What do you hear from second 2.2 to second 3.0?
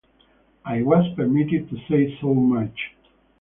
much.